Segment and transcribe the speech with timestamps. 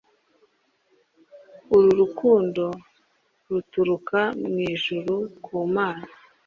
[1.75, 2.63] uru rukundo
[3.49, 6.05] ruturuka mu ijuru kumana